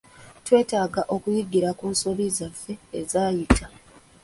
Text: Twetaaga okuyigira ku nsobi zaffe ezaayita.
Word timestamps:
Twetaaga 0.45 1.01
okuyigira 1.15 1.69
ku 1.79 1.85
nsobi 1.93 2.25
zaffe 2.37 2.73
ezaayita. 2.99 3.65